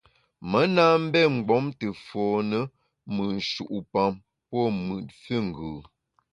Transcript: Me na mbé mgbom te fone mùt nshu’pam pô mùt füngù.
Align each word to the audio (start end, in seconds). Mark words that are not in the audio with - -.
Me 0.49 0.61
na 0.75 0.85
mbé 1.03 1.21
mgbom 1.35 1.65
te 1.79 1.87
fone 2.05 2.59
mùt 3.13 3.31
nshu’pam 3.37 4.13
pô 4.49 4.59
mùt 4.85 5.05
füngù. 5.21 5.69